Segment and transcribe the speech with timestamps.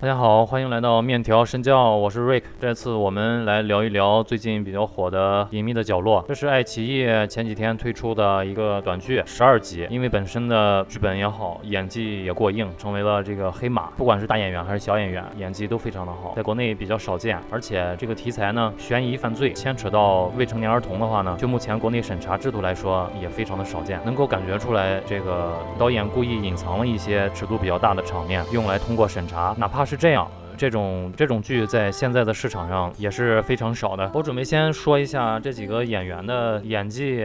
[0.00, 2.44] 大家好，欢迎来到面条深教，我是 Rick。
[2.60, 9.88] 这次我们来聊一聊最近比较火的《隐秘的角落》，这是爱奇艺前几天推出的一个短剧，十二集。
[9.90, 13.90] 因为本身的剧本也好，演技也过硬，成为了这个黑马。
[13.96, 17.36] 不管是大演员还是小演员，演技都非常的好，在国内比较少见。
[17.50, 24.00] 而且这个题材呢，悬疑犯罪牵扯到未成年儿童的话呢，就目前国内审查制度来说，也非常的少见。
[24.04, 30.30] 能够感觉出来，这个导演故意隐藏了一些尺度比较大的场面，用来通过审查，哪怕是这样。
[30.58, 34.10] 这种这种剧在现在的市场上也是非常少的。
[34.12, 37.24] 我准备先说一下这几个演员的演技，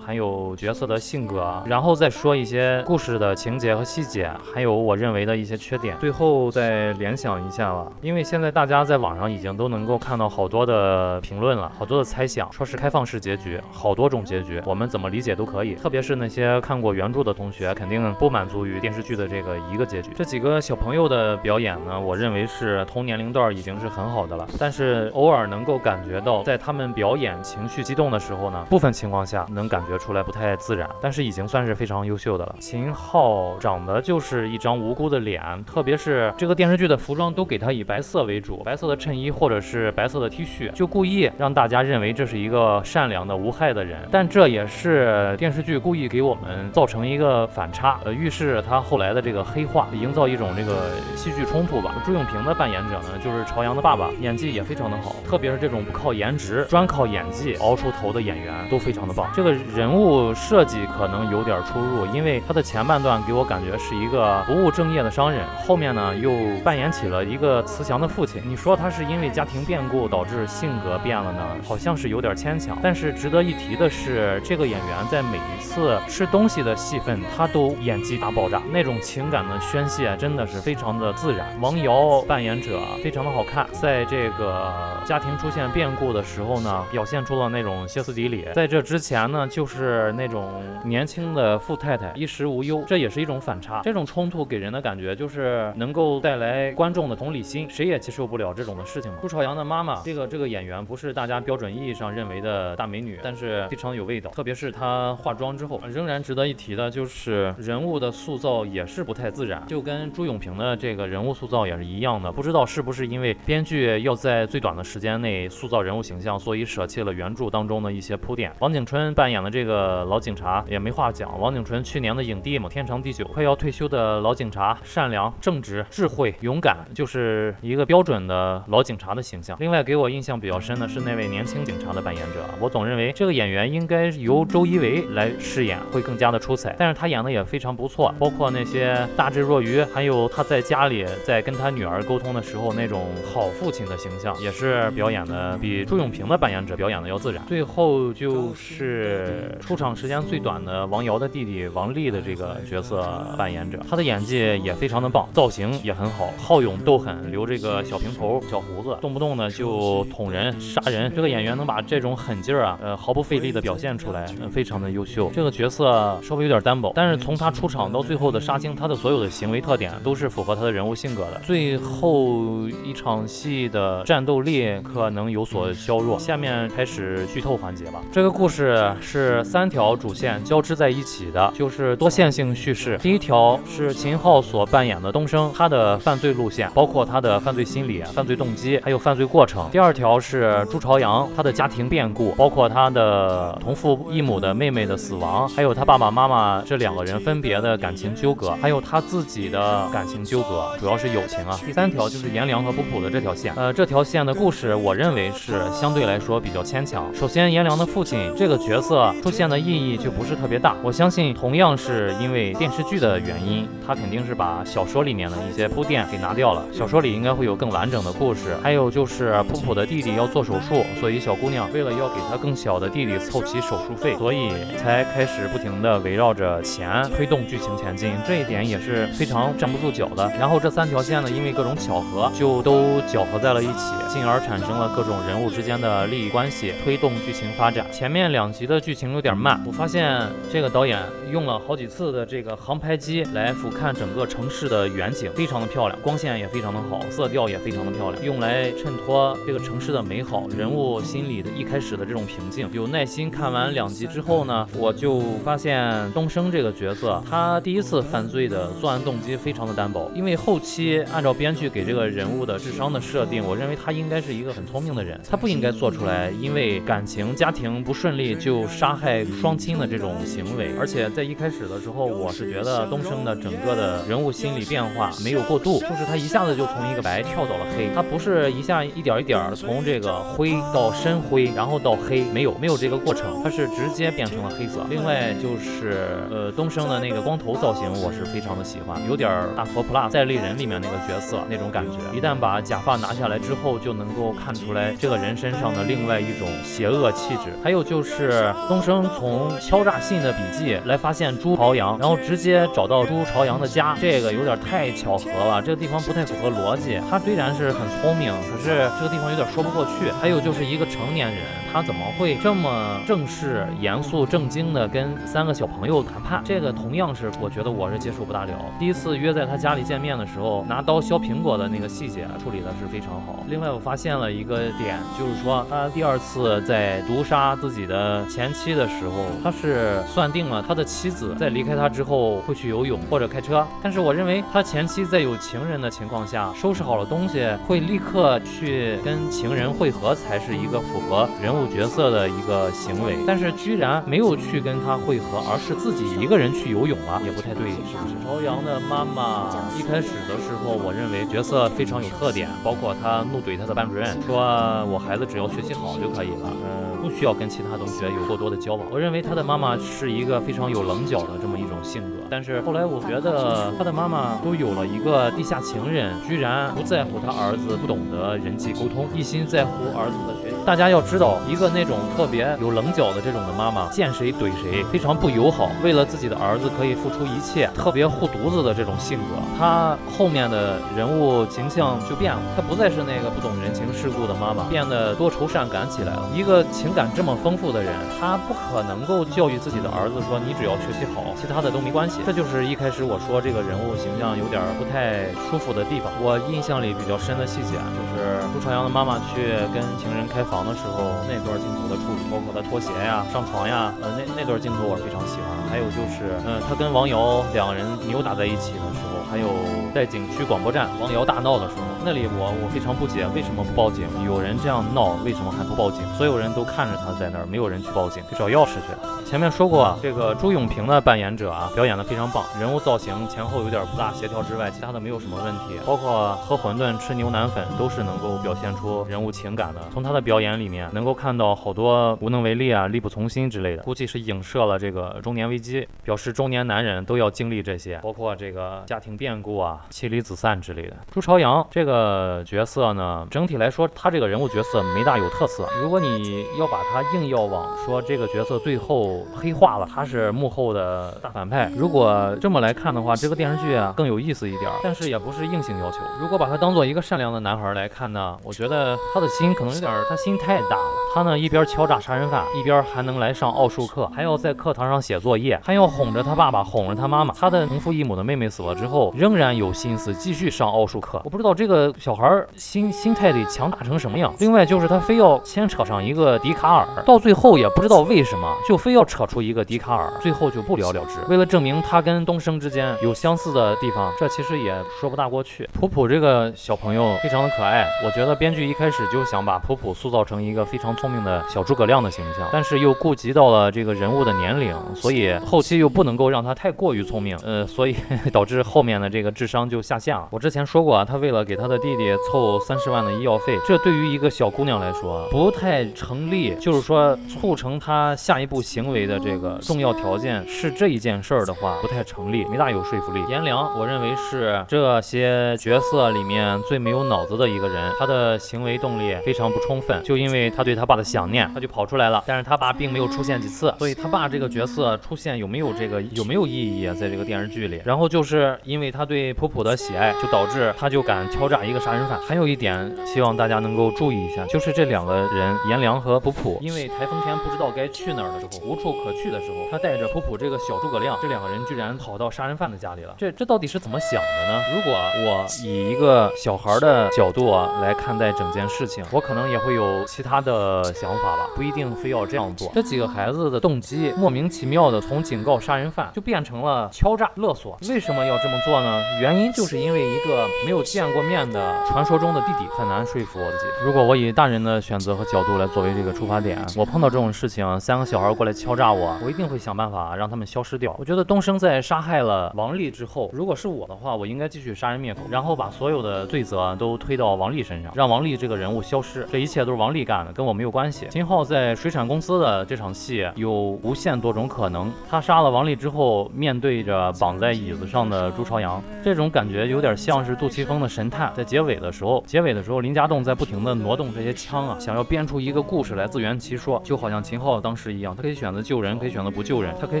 [0.04, 5.96] 还有角色的性格，然后再说一些故事的情节和细节，还有我认为的一些缺点。
[5.98, 15.74] 最后再联想一下吧，因为现在大家在网上已经都能够看到好多的评论了，好多的猜想，说是开放式结局，好多种结局，我们怎么理解都可以。
[15.76, 20.10] 特别是那些看过原著的同学，肯定不满足于电视剧的这个一个结局。
[20.14, 22.65] 这几个小朋友的表演呢，我认为是。
[22.66, 32.56] 是同年龄段已经是很好的了，但是偶尔能够感觉到，在他们表演情绪激动的时候呢，部分情况下能感觉出来不太自然，但是已经算是非常优秀的了。
[32.58, 44.00] 秦昊长得就是一张无辜的脸，特别是这个电视剧的服装都给他以白色为主，白色的衬衣或者是白色的 T 恤，就故意让大家认为这是一个善良的无害的人。
[44.10, 51.94] 但这也是电视剧故意给我们造成一个反差，呃，预示他后来的这个黑化，营造一种这个戏剧冲突吧。
[52.04, 52.55] 朱永平的。
[52.58, 59.30] 扮演者呢，就是朝阳的爸爸，演技也非常的好，特别是这种不靠颜值，专靠演技熬出头的演员都非常的棒。
[59.34, 66.30] 这个人物设计可能有点出入，因为他的前半段给我感觉是一个不务正业的商人，后面呢又
[66.64, 68.42] 扮演起了一个慈祥的父亲。
[68.46, 71.40] 你说他是因为家庭变故导致性格变了呢？
[71.62, 72.78] 好像是有点牵强。
[72.82, 81.46] 但是值得一提的是，这个演员在每一次吃东西的戏份，他都演技大爆炸，那种情感的宣泄真的是非常的自然。
[81.60, 82.45] 王瑶扮演。
[82.46, 84.72] 演者非常的好看，在这个
[85.04, 88.46] 家庭出现变故的时候呢，表现出了那种歇斯底里。
[88.54, 93.80] 在这之前呢，就是那种年轻的富太太，衣食无忧，这也是一种反差。
[93.82, 99.18] 这种冲突给人的感觉就是能够带来观众的同理心，谁也接受不了这种的事情嘛。
[99.20, 104.30] 朱朝阳的妈妈，这个这个演员不是大家标准意义上认为的大美女，但是非常有味道。
[104.30, 112.30] 特别是她化妆之后，仍然值得一提的就是人物的塑造也是不太自然，就跟朱永平的这个人物塑造也是一样的。
[112.36, 118.52] 不知道是不是因为编剧要在最短的时间内塑造人物形象，所以舍弃了原著当中的一些铺垫。
[118.58, 129.56] 王景春扮演的这个老警察也没话讲，王景春去年的影帝嘛，天长地久，快要退休的老警察，善良、正直、智慧、勇敢，就是一个标准的老警察的形象。
[129.58, 142.36] 另外给我印象比较深的是那位年轻警察的扮演者，我总认为这个演员应该由周一围来饰演会更加的出彩，但是他演的也非常不错，包括那些大智若愚，还有他在家里在跟他女儿沟沟通。
[142.36, 147.42] 的时候那种好父亲的形象也是表演的比朱永平的扮演者表演的要自然。
[147.46, 161.10] 最后就是出场时间最短的王瑶的弟弟王丽的这个角色扮演者，他的演技也非常的棒，造型也很好，好勇斗狠，留这个小平头、小胡子，动不动呢就捅人、杀人。
[161.16, 165.30] 这个演员能把这种狠劲儿啊，呃，毫不费力的表现出来，非常的优秀。
[165.32, 171.40] 这个角色稍微有点单薄，但是从他出场到最后的杀青，他的所有的行为特点都是符合他的人物性格的。
[171.46, 172.05] 最后。
[172.06, 176.16] 后一场戏的战斗力可能有所削弱。
[176.16, 178.00] 下面开始剧透环节吧。
[178.12, 182.96] 这个故事是三条主线交织在一起的，就是多线性叙事。
[182.98, 189.68] 第一条是秦昊所扮演的东升，他的犯罪路线，包括他的犯罪心理、犯罪动机，还有犯罪过程。
[189.72, 201.58] 第二条是朱朝阳，他的家庭变故，包括他的同父异母的妹妹的死亡，还有他爸爸妈妈这两个人分别的感情纠葛，还有他自己的感情纠葛，主要是友情啊。
[201.66, 201.95] 第三条。
[201.96, 207.12] 条就是颜良和普普的这条线，呃，这条线的故事，我认为是相对来说比较牵强。
[207.14, 210.76] 首先，颜良的父亲这个角色出现的意义就不是特别大。
[210.82, 216.62] 我相信，同样是因为电视剧的原因，他肯定是把小说里面的一些铺垫给拿掉了。
[216.70, 218.54] 小说里应该会有更完整的故事。
[218.62, 228.12] 还有就是普普的弟弟要做手术，所以小姑娘为了要给他更小的弟弟凑齐手术费，所以才开始不停的围绕着钱推动剧情前进。
[228.26, 230.30] 这一点也是非常站不住脚的。
[230.38, 231.96] 然后这三条线呢，因为各种巧。
[232.06, 237.86] 合就都搅合在了一起，进而产生了各种人物之间的利益关系，推动剧情发展。
[237.90, 240.22] 前面两集的剧情有点慢，我发现
[240.52, 240.98] 这个导演
[241.32, 252.68] 用了好几次的这个航拍机来俯瞰整个城市的远景，非常的漂亮，光线也非常的好，色调也非常的漂亮，用来衬托这个城市的美好，人物心里的一开始的这种平静。
[252.72, 261.70] 有耐心看完两集之后呢，我就发现东升这个角色，他第一次犯罪的作案动机非常的单薄，因为后期按照编剧。
[261.76, 270.70] 给这个人物的智商的设定，我认为他应该是一个很聪明的人，他不应该做出来因为感情家庭不顺利就杀害双亲的这种行为。
[270.80, 284.86] 而且在一开始的时候，我是觉得东升的整个的人物心理变化没有过度，就是他一下子就从一个白跳到了黑，他不是一下一点一点从这个灰到深灰，然后到黑，没有没有这个过程，他是直接变成了黑色。
[284.88, 291.98] 另外就是呃东升的那个光头造型，我是非常的喜欢，有点大佛普拉在利人里面那个角色那种感觉。
[292.16, 297.52] 一旦把假发拿下来之后，就能够看出来这个人身上的另外一种邪恶气质。
[297.62, 307.00] 还有就是东升从敲诈信的笔记来发现朱朝阳，然后直接找到朱朝阳的家，这个有点太巧合了，这个地方不太符合逻辑。
[307.10, 310.10] 他虽然是很聪明，可是这个地方有点说不过去。
[310.20, 311.42] 还有就是一个成年人，
[311.76, 316.40] 他怎么会这么正式、严肃、正经的跟三个小朋友谈判？
[316.42, 318.52] 这个同样是我觉得我是接受不大了。
[318.78, 323.44] 第一次约在他家里见面的时候，拿刀削苹果的那个细节处理的是非常好。
[323.46, 333.66] 另外我发现了一个点，就是说他第二次在毒杀自己的前妻的时候，他是算定了他的妻子在离开他之后会去游泳或者开车。
[333.82, 343.16] 但是我认为他前妻在有情人的情况下收拾好了东西，会立刻去跟情人会合，才是一个符合人物角色的一个行为。
[343.26, 348.14] 但是居然没有去跟他会合，而是自己一个人去游泳了，也不太对，是不是？
[348.24, 354.38] 朝阳的妈妈一开始的时候，我认为角色非常有特点，包括他怒怼他的班主任，说
[354.86, 358.86] 我孩子只要学习好就可以了，嗯，不需要跟其他同学有过多的交往。
[358.90, 362.25] 我认为他的妈妈是一个非常有棱角的这么一种性格。
[362.30, 370.56] 但是后来我觉得他的妈妈都有了一个地下情人，居然不在乎他儿子不懂得人际沟通，一心在乎儿子的学习。
[370.64, 386.28] 大家要知道，一个那种特别有棱角的这种的妈妈，见谁怼谁，非常不友好，为了自己的儿子可以付出一切，特别护犊子的这种性格，他后面的人物形象就变了，他不再是那个不懂人情世故的妈妈，变得多愁善感起来了。
[386.34, 392.15] 一个情感这么丰富的人，他不可能够教育自己的儿子说你只要学习好，其他的都没关系。
[392.24, 396.10] 这就是一开始我说这个人物形象有点不太舒服的地方。
[396.22, 405.46] 我印象里比较深的细节就是朱朝阳的妈妈去跟情人开房的时候，那段镜头的处理，包括他脱鞋呀、上床呀，呃，那那段镜头我非常喜欢。
[405.70, 409.46] 还有就是，嗯，他跟王瑶两个人扭打在一起的时候，还有
[409.94, 414.06] 在景区广播站王瑶大闹的时候，那里我我非常不解，为什么不报警？
[414.24, 416.06] 有人这样闹，为什么还不报警？
[416.14, 419.18] 所有人都看着他在那儿，没有人去报警，去找钥匙去了。
[419.26, 425.80] 前面说过啊，这个朱永平的扮演者啊，表演的非常棒，人物造型前后有点不大协调之外，其他的没有什么问题。
[425.84, 429.80] 包括喝馄饨、吃牛腩粉，都是能够表现出人物情感的。
[429.92, 440.96] 从他的表演里面，能够看到好多无能为力啊、力不从心之类的，估计是影射了这个中年危机，表示中年男人都要经历这些，包括这个家庭变故啊、妻离子散之类的。
[441.10, 441.95] 朱朝阳这个
[442.44, 445.68] 角色呢，整体来说，他这个人物角色没大有特色。
[445.80, 449.24] 如果你要把他硬要往说这个角色最后。
[449.36, 451.70] 黑化了，他是幕后的大反派。
[451.76, 455.98] 如果这么来看的话，这个电视剧啊更有意思一点，但是也不是硬性要求。
[456.20, 461.05] 如果把他当做一个善良的男孩来看呢，我觉得他的心可能有点，他心太大了。
[461.16, 467.32] 他呢一边敲诈杀人犯，一边还能来上奥数课，还要在课堂上写作业，还要哄着他爸爸，哄着他妈妈。
[467.32, 471.18] 他的同父异母的妹妹死了之后，仍然有心思继续上奥数课。
[471.24, 474.30] 我不知道这个小孩心心态得强大成什么样。
[474.40, 481.18] 另外就是他非要牵扯上一个笛卡尔，到最后也不知道为什么就非要扯出一个笛卡尔，最后就不了了之。
[481.30, 485.66] 为了证明他跟东升之间有相似的地方，这其实也说不大过去。
[485.72, 491.05] 普普这个小朋友非常的可爱，我觉得编剧一开始就想把普普塑造成一个非常聪。
[491.06, 497.94] 聪明的小诸葛亮的形象，但是又顾及到了这个人物的年龄，所以后期又不能够让他太过于聪明，呃，所以
[498.32, 500.26] 导致后面的这个智商就下线了。
[500.32, 506.56] 我之前说过啊，他为了给他的弟弟凑三十万的医药费，这对于一个小姑娘来说不太成立。
[506.56, 513.22] 就是说，促成他下一步行为的这个重要条件是这一件事儿的话，不太成立，没大有说服力。
[513.28, 520.95] 颜良，我认为是这些角色里面最没有脑子的一个人，他的行为动力非常不充分，就因为他对他爸。
[520.96, 526.94] 的想念，他就跑出来了，但是他爸并没有出现几次，所以他爸这个角色出现有没有这个有没有意义啊？
[526.94, 532.18] 在这个电视剧里，然后就是因为他对普普的喜爱，就导致他就敢敲诈一个杀人犯。
[532.26, 543.14] 还有一点，希望大家能够注意一下，就是这两个人颜良和普普，因为台风天不知道该去哪儿的时候，无处可去的时候，他带着普普这个小诸葛亮，这两个人居然跑到杀人犯的家里了。
[543.18, 544.64] 这这到底是怎么想的呢？
[544.74, 550.85] 如果我以一个小孩的角度啊来看待整件事情，我可能也会有其他的。
[550.86, 552.70] 的想法吧，不一定非要这样做。
[552.74, 559.02] 这几个孩子的动机莫名其妙的从警告杀人犯就变成了敲诈勒索，为什么要这么做呢？
[559.20, 563.66] 原因就是因为一个没有见过面的传说中的弟弟很难说服我自己。
[563.84, 570.94] 如果我以大人的选择和角度来作为这个出发点，我碰到这种事情，三个小孩过来敲诈我，我一定会想办法让他们消失掉。
[570.98, 579.26] 我觉得东升在杀害了王丽之后，如果是我的话，我应该继续杀人灭口，然后把所有的罪责都推到王丽身上，让王丽这个人物消失。
[579.30, 581.06] 这一切都是王丽干的，跟我没有有关系。
[581.10, 584.92] 秦昊在水产公司的这场戏有无限多种可能。
[585.08, 591.30] 他杀了王丽之后，面对着绑在椅子上的朱朝阳，这种感觉有点像是杜琪峰的《神探》。
[591.34, 600.00] 在结尾的时候，结尾的时候，林家栋在不停的挪动这些枪啊，想要编出一个故事来自圆其说，就好像秦昊当时一样，他可以选择救人，可以选择不救人，他可以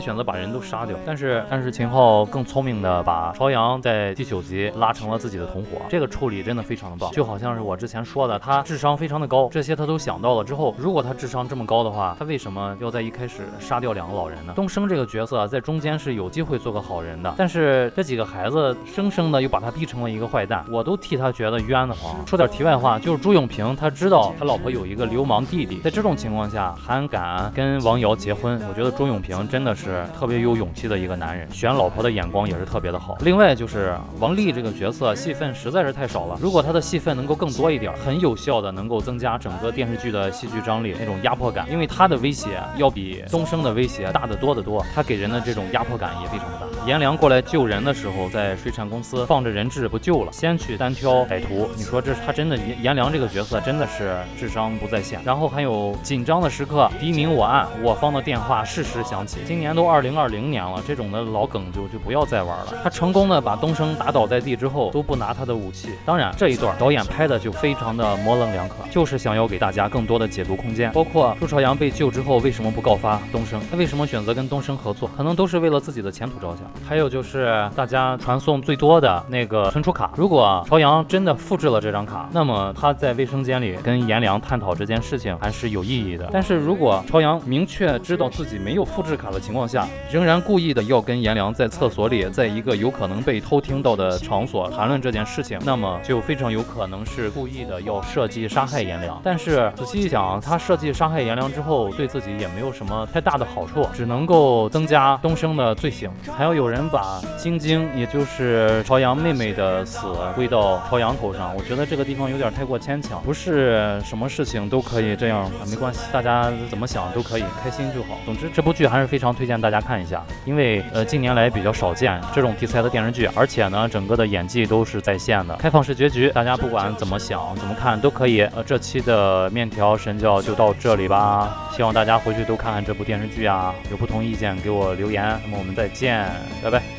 [0.00, 0.96] 选择把人都杀掉。
[1.06, 14.52] 但是，但是秦昊更聪明的把朝阳在第九集拉成了自己的同伙，这个处理真的非常的棒，就好像是我之前说的，他智商非常的高，这些他都想到了之后，如果他智商这么高的话，他为什么要在一开始杀掉两个老人呢？
[14.56, 22.14] 东升这个角色在中间是有机会做个好人的，但是这几个孩子生生的又把他逼成了一个坏蛋，我都替他觉得冤得慌。
[22.26, 33.16] 说点题外话，就是朱永平他知道他老婆有一个流氓弟弟，在这种情况下还敢跟王瑶结婚，我觉得朱永平真的是特别有勇气的一个男人，选老婆的眼光也是特别的好。
[33.20, 46.66] 另外就是王丽这个角色戏份实在是太少了，如果他的戏份能够更多一点，很有效的能够增加整个电视剧的戏剧张力，那种压迫感，因为他的威胁要比东升的威胁大得多得多，他给人的这种压迫感也非常大。
[46.86, 51.68] 颜良过来救人的时候，在水产公司放着人质不救了，先去单挑歹徒。
[51.76, 55.20] 你说这他真的颜颜良这个角色真的是智商不在线。
[55.24, 59.40] 然后还有紧张的时刻，敌明我暗，我方的电话适时响起。
[59.44, 62.74] 今年都二零二零年了，这种的老梗就就不要再玩了。
[62.84, 65.90] 他成功的把东升打倒在地之后，都不拿他的武器。
[66.04, 70.92] 当然这一段导演拍的就非常的模棱两可，就是想要给大家更多的解读空间。
[70.92, 76.70] 包括朱朝阳被救之后为什么不告发东升，他为什么选择跟东升合作，可能都是为了自己的前途着想。
[76.86, 86.28] 还有就是大家传送最多的那个存储卡，如果朝阳真的复制了这张卡，那么他在卫生间里跟颜良探讨这件事情还是有意义的。
[86.30, 99.20] 但是如果朝阳明确知道自己没有复制卡的情况下，仍然故意的要跟颜良在厕所里，在一个有可能被偷听到的场所谈论这件事情，那么就非常有可能是故意的要设计杀害颜良。
[99.22, 106.10] 但是仔细一想，他设计杀害颜良之后，对自己也没有什么太大的好处，只能够增加东升的罪行。
[106.36, 106.96] 还要有人把。
[106.96, 110.00] 把晶晶，也就是朝阳妹妹的死
[110.34, 118.18] 归到朝阳头上，我觉得这个地方有点太过牵强，不是什么事情都可以这样，没关系，大家怎么想都可以，开心就好。
[118.24, 128.40] 总之，这部剧还是非常推荐大家看一下，因为呃近年来比较少见这种题材的电视剧，而且呢整个的演技都是在线的，开放式结局，大家不管怎么想怎么看都可以。
[128.54, 136.26] 呃，这期的面条神就到这里吧，希望大家回去都看看这部电视剧啊，有不同意见给我留言，那么我们再见，
[136.62, 136.95] 拜拜。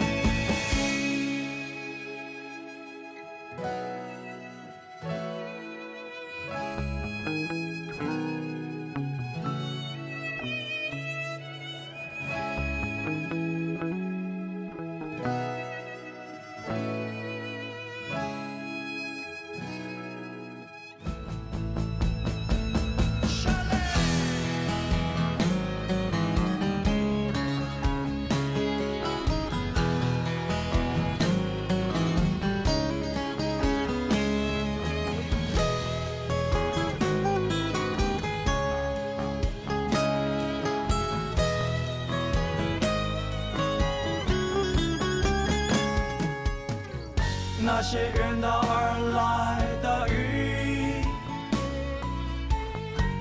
[47.80, 51.06] 那些远道而来的雨，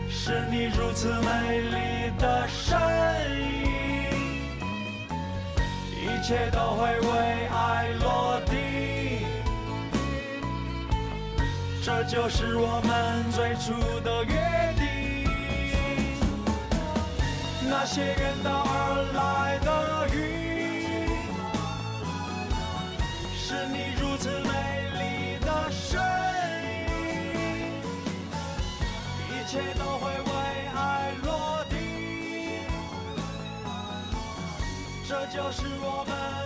[0.09, 2.75] 是你如此美丽的身
[3.39, 3.45] 影，
[5.93, 9.27] 一切都会为爱落地，
[11.85, 14.33] 这就是我们最初的约
[14.79, 14.87] 定。
[17.69, 20.17] 那些远道而来的雨。
[23.49, 24.29] 是你如此
[35.09, 36.46] 这就是我们。